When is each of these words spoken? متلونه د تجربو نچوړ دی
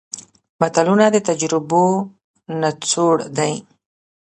متلونه 0.59 1.05
د 1.11 1.17
تجربو 1.29 1.85
نچوړ 2.61 3.15
دی 3.37 3.53